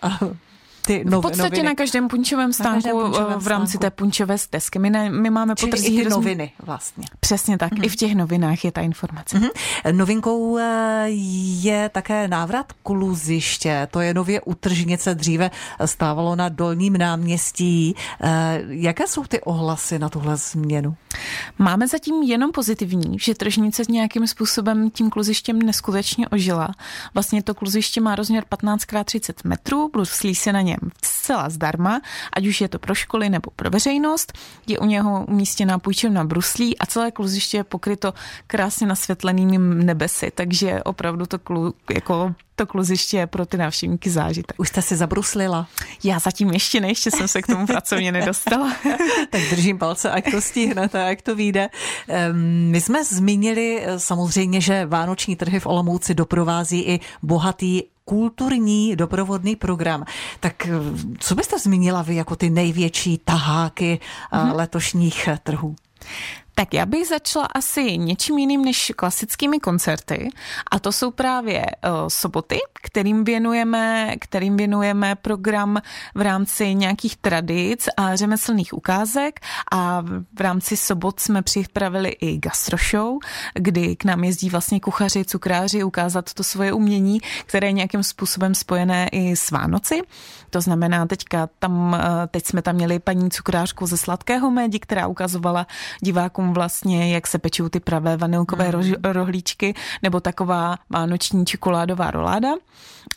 Ty 0.86 1.04
nov, 1.06 1.26
V 1.26 1.28
podstatě 1.28 1.50
noviny. 1.50 1.64
na 1.64 1.76
každém 1.76 2.08
punčovém 2.08 2.54
stánku 2.54 2.90
punčovém 2.90 3.40
v 3.40 3.48
rámci 3.48 3.72
stánku. 3.72 3.82
té 3.82 3.90
punčové 3.90 4.38
stezky. 4.38 4.80
My, 4.80 4.90
ne, 4.90 5.10
my 5.10 5.30
máme 5.30 5.56
Čili 5.56 5.88
i 5.88 6.04
ty 6.04 6.10
noviny 6.10 6.52
vlastně. 6.64 7.06
Přesně 7.20 7.58
tak, 7.58 7.72
mm-hmm. 7.72 7.86
i 7.86 7.90
v 7.90 7.96
těch 7.96 8.16
novinách 8.16 8.66
je 8.66 8.72
ta 8.72 8.82
informace. 8.82 9.38
Mm-hmm. 9.38 9.50
Novinkou 9.92 10.58
eh, 10.58 11.06
je 11.62 11.90
také 11.90 12.28
návrat 12.28 12.74
kluziště. 12.84 13.88
To 13.92 14.00
je 14.00 14.14
nově 14.14 14.42
utržnice, 14.42 15.16
dříve 15.16 15.52
stávalo 15.86 16.36
na 16.36 16.50
Dolním 16.50 16.98
náměstí. 16.98 17.96
Eh, 18.22 18.62
jaké 18.68 19.08
jsou 19.08 19.24
ty 19.24 19.42
ohlasy 19.42 20.00
na 20.00 20.10
tuhle 20.10 20.38
změnu? 20.38 20.96
Máme 21.58 21.88
zatím 21.88 22.24
jenom 22.24 22.52
pozitivní, 22.52 23.20
že 23.20 23.36
tržnice 23.36 23.84
nějakým 23.90 24.28
způsobem 24.28 24.90
tím 24.90 25.10
kluzištěm 25.10 25.60
neskutečně 25.60 26.30
ožila. 26.30 26.70
Vlastně 27.14 27.44
to 27.44 27.54
kluziště 27.54 28.02
má 28.02 28.16
rozměr 28.16 28.44
15x30 28.52 29.34
metrů, 29.44 29.90
plus 29.90 30.10
slí 30.10 30.36
se 30.36 30.54
na 30.54 30.62
ně 30.62 30.75
zcela 31.04 31.50
zdarma, 31.50 32.02
ať 32.34 32.46
už 32.48 32.62
je 32.62 32.68
to 32.68 32.80
pro 32.80 32.96
školy 32.96 33.30
nebo 33.30 33.52
pro 33.56 33.70
veřejnost. 33.70 34.34
Je 34.68 34.80
u 34.80 34.86
něho 34.86 35.26
umístěná 35.26 35.80
půjčovna 35.80 36.24
bruslí 36.24 36.78
a 36.78 36.86
celé 36.86 37.12
kluziště 37.12 37.58
je 37.58 37.64
pokryto 37.64 38.14
krásně 38.48 38.88
nasvětlenými 38.88 39.58
nebesy, 39.86 40.32
takže 40.36 40.84
opravdu 40.84 41.26
to 41.26 41.40
klu, 41.40 41.74
jako 41.94 42.36
to 42.56 42.66
kluziště 42.66 43.18
je 43.18 43.28
pro 43.28 43.46
ty 43.46 43.58
návštěvníky 43.58 44.10
zážitek. 44.10 44.60
Už 44.60 44.70
jste 44.70 44.82
si 44.82 44.96
zabruslila? 44.96 45.68
Já 46.04 46.20
zatím 46.20 46.52
ještě 46.52 46.80
ne, 46.80 46.88
ještě 46.88 47.12
jsem 47.12 47.28
se 47.28 47.42
k 47.42 47.48
tomu 47.48 47.68
pracovně 47.68 48.12
nedostala. 48.12 48.76
tak 49.30 49.42
držím 49.50 49.78
palce, 49.78 50.12
ať 50.12 50.32
to 50.32 50.42
stihnete, 50.42 51.00
jak 51.00 51.22
to 51.22 51.36
vyjde. 51.36 51.70
My 52.70 52.82
jsme 52.82 53.04
zmínili 53.04 53.82
eh, 53.82 54.00
samozřejmě, 54.00 54.62
že 54.62 54.86
vánoční 54.86 55.36
trhy 55.36 55.60
v 55.60 55.66
Olomouci 55.66 56.16
doprovází 56.16 56.82
i 56.82 57.00
bohatý 57.24 57.84
kulturní 58.06 58.96
doprovodný 58.96 59.56
program. 59.56 60.06
Tak 60.40 60.66
eh, 60.66 60.72
co 61.20 61.36
byste 61.36 61.60
zmínila 61.60 62.02
vy 62.02 62.16
jako 62.16 62.36
ty 62.36 62.50
největší 62.50 63.18
taháky 63.18 64.00
mm-hmm. 64.34 64.56
letošních 64.56 65.30
trhů? 65.44 65.76
Tak 66.56 66.74
já 66.74 66.86
bych 66.86 67.08
začala 67.08 67.46
asi 67.46 67.98
něčím 67.98 68.38
jiným 68.38 68.66
než 68.66 68.92
klasickými 68.96 69.60
koncerty 69.60 70.30
a 70.72 70.80
to 70.80 70.92
jsou 70.92 71.12
právě 71.12 71.66
uh, 71.66 71.92
soboty, 72.08 72.60
kterým 72.82 73.24
věnujeme, 73.24 74.16
kterým 74.20 74.58
věnujeme 74.58 75.16
program 75.16 75.82
v 76.16 76.22
rámci 76.22 76.76
nějakých 76.76 77.18
tradic 77.18 77.90
a 77.98 78.16
řemeslných 78.16 78.74
ukázek 78.74 79.40
a 79.72 80.02
v 80.34 80.42
rámci 80.42 80.78
sobot 80.78 81.20
jsme 81.20 81.42
připravili 81.42 82.10
i 82.10 82.38
gastroshow, 82.38 83.18
kdy 83.54 83.96
k 83.96 84.06
nám 84.06 84.24
jezdí 84.24 84.50
vlastně 84.50 84.80
kuchaři, 84.80 85.26
cukráři 85.26 85.84
ukázat 85.84 86.34
to 86.34 86.44
svoje 86.44 86.74
umění, 86.74 87.20
které 87.46 87.68
je 87.68 87.72
nějakým 87.72 88.04
způsobem 88.04 88.56
spojené 88.56 89.10
i 89.12 89.36
s 89.36 89.52
Vánoci. 89.52 90.02
To 90.50 90.62
znamená, 90.62 91.06
teďka 91.06 91.50
tam, 91.60 91.98
eh, 92.00 92.28
teď 92.28 92.46
jsme 92.46 92.62
tam 92.62 92.76
měli 92.76 93.00
paní 93.00 93.32
cukrářku 93.32 93.86
ze 93.86 93.98
Sladkého 93.98 94.52
médi, 94.52 94.80
která 94.80 95.08
ukazovala 95.08 95.68
divákům 96.02 96.45
vlastně, 96.54 97.14
jak 97.14 97.28
se 97.28 97.40
pečou 97.40 97.70
ty 97.70 97.80
pravé 97.80 98.18
vanilkové 98.18 98.72
mm. 98.72 98.94
rohlíčky, 99.04 99.74
nebo 100.04 100.20
taková 100.20 100.76
vánoční 100.90 101.46
čokoládová 101.46 102.12
roláda. 102.12 102.50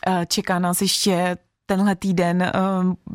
Eh, 0.07 0.25
čeká 0.25 0.59
nás 0.59 0.81
ještě 0.81 1.37
tenhle 1.69 1.95
týden 1.95 2.51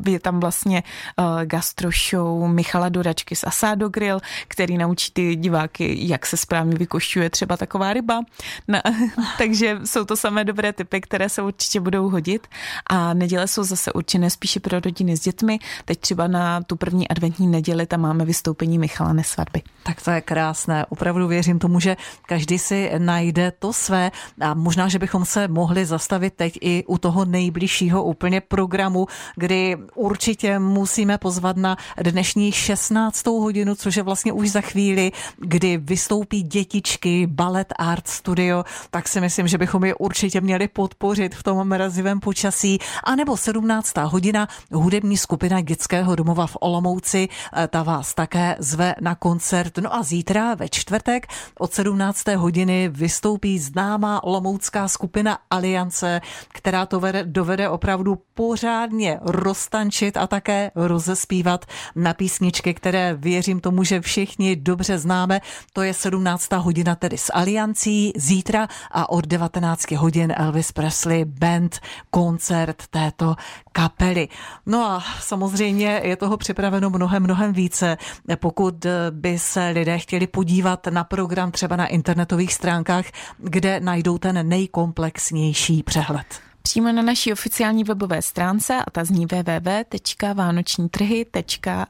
uh, 0.05 0.13
je 0.13 0.19
tam 0.19 0.39
vlastně 0.39 0.83
uh, 1.19 1.25
gastro 1.43 1.89
show 2.09 2.47
Michala 2.47 2.89
Doračky 2.89 3.35
z 3.35 3.43
Asado 3.43 3.89
Grill, 3.89 4.19
který 4.47 4.77
naučí 4.77 5.11
ty 5.13 5.35
diváky, 5.35 5.97
jak 6.07 6.25
se 6.25 6.37
správně 6.37 6.75
vykošťuje 6.77 7.29
třeba 7.29 7.57
taková 7.57 7.93
ryba. 7.93 8.21
No, 8.67 8.79
takže 9.37 9.79
jsou 9.85 10.05
to 10.05 10.15
samé 10.15 10.43
dobré 10.43 10.73
typy, 10.73 11.01
které 11.01 11.29
se 11.29 11.41
určitě 11.41 11.79
budou 11.79 12.09
hodit. 12.09 12.47
A 12.89 13.13
neděle 13.13 13.47
jsou 13.47 13.63
zase 13.63 13.93
určené 13.93 14.29
spíše 14.29 14.59
pro 14.59 14.79
rodiny 14.79 15.17
s 15.17 15.21
dětmi. 15.21 15.59
Teď 15.85 15.99
třeba 15.99 16.27
na 16.27 16.61
tu 16.61 16.75
první 16.75 17.07
adventní 17.07 17.47
neděli 17.47 17.85
tam 17.85 18.01
máme 18.01 18.25
vystoupení 18.25 18.79
Michala 18.79 19.13
Nesvadby. 19.13 19.61
Tak 19.83 20.01
to 20.01 20.11
je 20.11 20.21
krásné. 20.21 20.85
Opravdu 20.85 21.27
věřím 21.27 21.59
tomu, 21.59 21.79
že 21.79 21.97
každý 22.25 22.59
si 22.59 22.91
najde 22.97 23.51
to 23.59 23.73
své 23.73 24.11
a 24.41 24.53
možná, 24.53 24.87
že 24.87 24.99
bychom 24.99 25.25
se 25.25 25.47
mohli 25.47 25.85
zastavit 25.85 26.33
teď 26.33 26.57
i 26.61 26.83
u 26.87 26.97
toho 26.97 27.25
nejbližšího 27.25 28.03
úplně 28.03 28.41
programu, 28.47 29.07
kdy 29.35 29.77
určitě 29.95 30.59
musíme 30.59 31.17
pozvat 31.17 31.57
na 31.57 31.77
dnešní 32.01 32.51
16. 32.51 33.27
hodinu, 33.27 33.75
což 33.75 33.95
je 33.95 34.03
vlastně 34.03 34.33
už 34.33 34.49
za 34.49 34.61
chvíli, 34.61 35.11
kdy 35.37 35.77
vystoupí 35.77 36.43
dětičky 36.43 37.27
Ballet 37.27 37.73
Art 37.79 38.07
Studio, 38.07 38.63
tak 38.89 39.07
si 39.07 39.21
myslím, 39.21 39.47
že 39.47 39.57
bychom 39.57 39.83
je 39.83 39.95
určitě 39.95 40.41
měli 40.41 40.67
podpořit 40.67 41.35
v 41.35 41.43
tom 41.43 41.67
mrazivém 41.67 42.19
počasí. 42.19 42.79
A 43.03 43.15
nebo 43.15 43.37
17. 43.37 43.97
hodina 43.97 44.47
hudební 44.71 45.17
skupina 45.17 45.61
dětského 45.61 46.15
domova 46.15 46.47
v 46.47 46.57
Olomouci, 46.61 47.27
eh, 47.29 47.67
ta 47.67 47.83
vás 47.83 48.13
také 48.13 48.55
zve 48.59 48.95
na 49.01 49.15
koncert. 49.15 49.77
No 49.77 49.95
a 49.95 50.03
zítra 50.03 50.55
ve 50.55 50.69
čtvrtek 50.69 51.27
od 51.59 51.73
17. 51.73 52.35
hodiny 52.35 52.89
vystoupí 52.89 53.59
známá 53.59 54.23
olomoucká 54.23 54.87
skupina 54.87 55.39
Aliance, 55.51 56.21
která 56.53 56.85
to 56.85 56.99
vede, 56.99 57.23
dovede 57.23 57.69
opravdu 57.69 58.15
pořádně 58.35 59.19
roztančit 59.21 60.17
a 60.17 60.27
také 60.27 60.71
rozespívat 60.75 61.65
na 61.95 62.13
písničky, 62.13 62.73
které 62.73 63.13
věřím 63.13 63.59
tomu, 63.59 63.83
že 63.83 64.01
všichni 64.01 64.55
dobře 64.55 64.97
známe. 64.97 65.41
To 65.73 65.81
je 65.81 65.93
17. 65.93 66.51
hodina 66.51 66.95
tedy 66.95 67.17
s 67.17 67.33
Aliancí 67.33 68.13
zítra 68.15 68.67
a 68.91 69.09
od 69.09 69.27
19 69.27 69.91
hodin 69.91 70.33
Elvis 70.37 70.71
Presley 70.71 71.25
Band 71.25 71.79
koncert 72.09 72.83
této 72.89 73.35
kapely. 73.71 74.27
No 74.65 74.85
a 74.85 75.03
samozřejmě 75.21 76.01
je 76.03 76.15
toho 76.15 76.37
připraveno 76.37 76.89
mnohem, 76.89 77.23
mnohem 77.23 77.53
více. 77.53 77.97
Pokud 78.35 78.85
by 79.11 79.39
se 79.39 79.69
lidé 79.69 79.99
chtěli 79.99 80.27
podívat 80.27 80.87
na 80.87 81.03
program 81.03 81.51
třeba 81.51 81.75
na 81.75 81.87
internetových 81.87 82.53
stránkách, 82.53 83.05
kde 83.37 83.79
najdou 83.79 84.17
ten 84.17 84.49
nejkomplexnější 84.49 85.83
přehled 85.83 86.25
přímo 86.65 86.91
na 86.91 87.01
naší 87.01 87.33
oficiální 87.33 87.83
webové 87.83 88.21
stránce 88.21 88.75
a 88.87 88.91
ta 88.91 89.05
zní 89.05 89.25
www.vánočnítrhy.eu. 89.25 91.45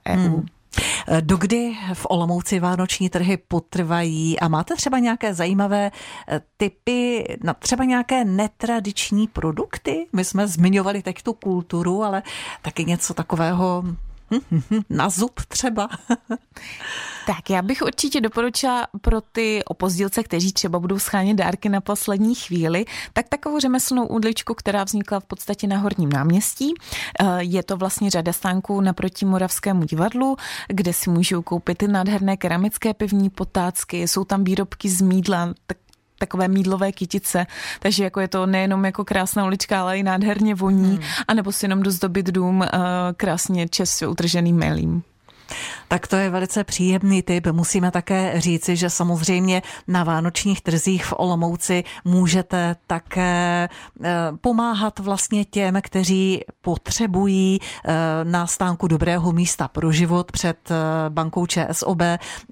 Hmm. 0.06 0.46
Dokdy 1.22 1.78
v 1.94 2.06
Olomouci 2.10 2.60
vánoční 2.60 3.10
trhy 3.10 3.38
potrvají 3.38 4.40
a 4.40 4.48
máte 4.48 4.76
třeba 4.76 5.00
nějaké 5.00 5.34
zajímavé 5.34 5.92
eh, 6.28 6.42
typy 6.58 7.24
na 7.44 7.54
třeba 7.54 7.84
nějaké 7.84 8.26
netradiční 8.26 9.28
produkty? 9.28 10.08
My 10.14 10.26
jsme 10.26 10.48
zmiňovali 10.48 11.02
teď 11.02 11.24
tu 11.24 11.34
kulturu, 11.34 12.04
ale 12.04 12.24
taky 12.62 12.86
něco 12.86 13.14
takového 13.14 13.84
Na 14.90 15.10
zub 15.10 15.42
třeba. 15.48 15.90
tak 17.28 17.50
já 17.50 17.62
bych 17.62 17.82
určitě 17.82 18.22
doporučila 18.22 18.88
pro 19.02 19.22
ty 19.22 19.64
opozdilce, 19.66 20.24
kteří 20.24 20.54
třeba 20.54 20.80
budou 20.80 21.00
schánět 21.00 21.38
dárky 21.38 21.70
na 21.70 21.82
poslední 21.82 22.36
chvíli, 22.36 22.86
tak 23.14 23.30
takovou 23.30 23.60
řemeslnou 23.60 24.08
údličku, 24.08 24.54
která 24.54 24.84
vznikla 24.84 25.20
v 25.20 25.26
podstatě 25.26 25.68
na 25.68 25.78
Horním 25.78 26.10
náměstí. 26.10 26.74
Eh, 27.20 27.44
je 27.44 27.64
to 27.64 27.78
vlastně 27.78 28.10
řada 28.10 28.34
stánků 28.34 28.82
naproti 28.82 29.26
Moravskému 29.26 29.84
divadlu, 29.84 30.38
kde 30.68 30.94
si 30.94 31.10
můžou 31.10 31.42
koupit 31.42 31.78
ty 31.78 31.88
nádherné 31.88 32.38
keramické 32.38 32.94
pivní 32.94 33.30
potácky, 33.30 34.08
jsou 34.08 34.24
tam 34.26 34.44
výrobky 34.44 34.90
z 34.90 35.02
mídla, 35.02 35.54
tak 35.68 35.78
takové 36.26 36.48
mídlové 36.48 36.92
kytice, 36.92 37.46
takže 37.80 38.04
jako 38.04 38.20
je 38.20 38.28
to 38.28 38.46
nejenom 38.46 38.86
jako 38.86 39.06
krásná 39.06 39.46
ulička, 39.46 39.82
ale 39.82 39.98
i 39.98 40.04
nádherně 40.04 40.56
voní, 40.56 40.96
hmm. 40.96 41.04
anebo 41.28 41.52
si 41.52 41.66
jenom 41.66 41.84
dozdobit 41.84 42.26
dům 42.26 42.60
uh, 42.60 42.68
krásně 43.18 43.68
čes 43.68 44.02
utrženým 44.02 44.56
melím. 44.56 45.04
Tak 45.88 46.08
to 46.08 46.16
je 46.16 46.30
velice 46.30 46.64
příjemný 46.64 47.22
typ. 47.22 47.48
Musíme 47.52 47.92
také 47.92 48.42
říci, 48.42 48.76
že 48.76 48.90
samozřejmě 48.90 49.62
na 49.88 50.04
vánočních 50.04 50.62
trzích 50.62 51.06
v 51.06 51.14
Olomouci 51.18 51.84
můžete 52.06 52.76
také 52.88 53.70
eh, 54.04 54.10
pomáhat 54.42 55.00
vlastně 55.00 55.46
těm, 55.46 55.80
kteří 55.82 56.42
potřebují 56.62 57.60
eh, 57.62 57.94
na 58.24 58.48
stánku 58.48 58.88
dobrého 58.88 59.32
místa 59.32 59.68
pro 59.68 59.92
život. 59.92 60.32
Před 60.32 60.72
eh, 60.72 60.76
bankou 61.10 61.46
ČSOB 61.46 62.02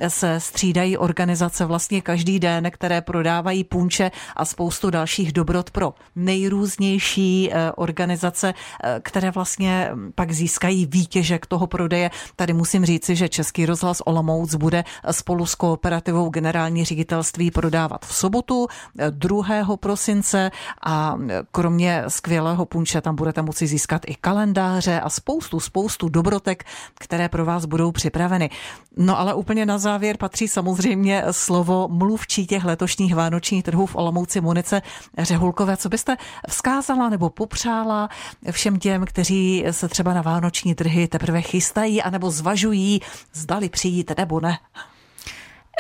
se 0.08 0.40
střídají 0.40 0.98
organizace 0.98 1.66
vlastně 1.66 2.02
každý 2.02 2.40
den, 2.40 2.72
které 2.72 3.02
prodávají 3.02 3.64
punče 3.64 4.12
a 4.36 4.46
spoustu 4.46 4.90
dalších 4.90 5.32
dobrot 5.32 5.72
pro 5.72 5.94
nejrůznější 6.16 7.52
organizace, 7.76 8.54
které 9.02 9.32
vlastně 9.32 9.90
pak 10.16 10.32
získají 10.32 10.86
výtěžek 10.86 11.46
toho 11.46 11.68
prodeje. 11.68 12.12
Tady 12.36 12.54
musím 12.54 12.83
říci, 12.84 13.16
že 13.16 13.30
Český 13.30 13.66
rozhlas 13.66 14.02
Olomouc 14.06 14.56
bude 14.56 14.84
spolu 15.12 15.46
s 15.46 15.56
kooperativou 15.56 16.30
generální 16.30 16.86
ředitelství 16.86 17.52
prodávat 17.52 18.06
v 18.06 18.16
sobotu 18.16 18.68
2. 19.10 19.78
prosince 19.78 20.52
a 20.86 21.16
kromě 21.52 22.04
skvělého 22.08 22.66
punče 22.66 23.02
tam 23.02 23.16
budete 23.16 23.42
moci 23.42 23.68
získat 23.68 24.02
i 24.08 24.16
kalendáře 24.16 25.00
a 25.00 25.10
spoustu, 25.10 25.60
spoustu 25.60 26.10
dobrotek, 26.10 26.63
které 27.00 27.30
pro 27.30 27.46
vás 27.46 27.66
budou 27.66 27.92
připraveny. 27.92 28.50
No 28.98 29.20
ale 29.20 29.34
úplně 29.34 29.66
na 29.66 29.78
závěr 29.78 30.18
patří 30.18 30.48
samozřejmě 30.48 31.24
slovo 31.32 31.88
mluvčí 31.92 32.48
těch 32.48 32.66
letošních 32.66 33.16
vánočních 33.16 33.63
trhů 33.63 33.86
v 33.86 33.96
Olomouci 33.96 34.42
Monice 34.42 34.82
Řehulkové. 35.18 35.78
Co 35.78 35.90
byste 35.90 36.18
vzkázala 36.50 37.10
nebo 37.10 37.30
popřála 37.30 38.10
všem 38.52 38.80
těm, 38.80 39.06
kteří 39.06 39.66
se 39.72 39.88
třeba 39.88 40.13
na 40.13 40.22
vánoční 40.22 40.75
trhy 40.75 41.08
teprve 41.08 41.42
chystají 41.42 42.02
anebo 42.02 42.32
zvažují, 42.32 42.73
zdali 43.34 43.70
přijít 43.70 44.12
nebo 44.18 44.39
ne. 44.39 44.60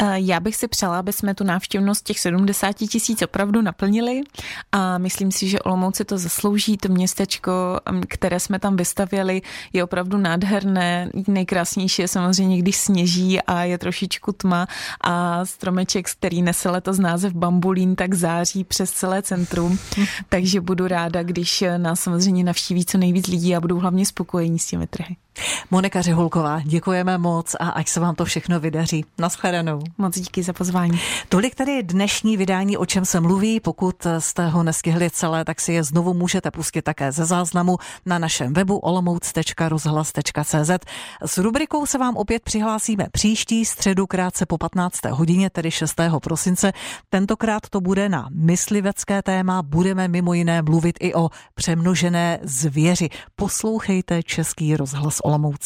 Eh, 0.01 0.19
já 0.19 0.39
bych 0.39 0.55
si 0.55 0.67
přála, 0.67 0.99
aby 0.99 1.13
jsme 1.13 1.35
tu 1.35 1.43
návštěvnost 1.43 2.05
těch 2.05 2.19
70 2.19 2.73
tisíc 2.73 3.21
opravdu 3.21 3.61
naplnili 3.61 4.21
a 4.71 4.97
myslím 4.97 5.31
si, 5.31 5.49
že 5.49 5.59
Olomouc 5.59 5.95
si 5.95 6.05
to 6.05 6.17
zaslouží. 6.17 6.77
To 6.77 6.89
městečko, 6.89 7.51
mm, 7.91 8.01
které 8.07 8.39
jsme 8.39 8.59
tam 8.59 8.75
vystavěli, 8.75 9.41
je 9.73 9.83
opravdu 9.83 10.17
nádherné. 10.17 11.09
Nejkrásnější 11.27 12.01
je 12.01 12.07
samozřejmě, 12.07 12.57
když 12.57 12.75
sněží 12.75 13.41
a 13.41 13.63
je 13.63 13.77
trošičku 13.77 14.31
tma 14.31 14.67
a 15.01 15.45
stromeček, 15.45 16.09
který 16.09 16.41
nese 16.41 16.69
letos 16.69 16.99
název 16.99 17.33
Bambulín, 17.33 17.95
tak 17.95 18.13
září 18.13 18.63
přes 18.63 18.91
celé 18.91 19.21
centrum. 19.21 19.79
Takže 20.29 20.61
budu 20.61 20.87
ráda, 20.87 21.23
když 21.23 21.63
nás 21.77 21.99
samozřejmě 21.99 22.43
navštíví 22.43 22.85
co 22.85 22.97
nejvíc 22.97 23.27
lidí 23.27 23.55
a 23.55 23.61
budou 23.61 23.79
hlavně 23.79 24.05
spokojení 24.05 24.59
s 24.59 24.65
těmi 24.65 24.87
trhy. 24.87 25.15
Monika 25.71 26.01
Řehulková, 26.01 26.61
děkujeme 26.63 27.17
moc 27.17 27.55
a 27.59 27.69
ať 27.69 27.87
se 27.87 27.99
vám 27.99 28.15
to 28.15 28.25
všechno 28.25 28.59
vydaří. 28.59 29.05
Naschledanou. 29.17 29.79
Moc 29.97 30.19
díky 30.19 30.43
za 30.43 30.53
pozvání. 30.53 30.99
Tolik 31.29 31.55
tady 31.55 31.83
dnešní 31.83 32.37
vydání, 32.37 32.77
o 32.77 32.85
čem 32.85 33.05
se 33.05 33.19
mluví. 33.19 33.59
Pokud 33.59 34.07
jste 34.19 34.47
ho 34.47 34.63
nestihli 34.63 35.09
celé, 35.09 35.45
tak 35.45 35.61
si 35.61 35.73
je 35.73 35.83
znovu 35.83 36.13
můžete 36.13 36.51
pustit 36.51 36.81
také 36.81 37.11
ze 37.11 37.25
záznamu 37.25 37.77
na 38.05 38.19
našem 38.19 38.53
webu 38.53 38.77
olomouc.rozhlas.cz. 38.77 40.71
S 41.25 41.37
rubrikou 41.37 41.85
se 41.85 41.97
vám 41.97 42.17
opět 42.17 42.43
přihlásíme 42.43 43.07
příští 43.11 43.65
středu 43.65 44.07
krátce 44.07 44.45
po 44.45 44.57
15. 44.57 45.05
hodině, 45.05 45.49
tedy 45.49 45.71
6. 45.71 45.95
prosince. 46.23 46.71
Tentokrát 47.09 47.69
to 47.69 47.81
bude 47.81 48.09
na 48.09 48.27
myslivecké 48.31 49.21
téma. 49.21 49.61
Budeme 49.61 50.07
mimo 50.07 50.33
jiné 50.33 50.61
mluvit 50.61 50.97
i 50.99 51.13
o 51.13 51.29
přemnožené 51.55 52.39
zvěři. 52.43 53.09
Poslouchejte 53.35 54.23
Český 54.23 54.75
rozhlas 54.75 55.22
Olomouc. 55.23 55.65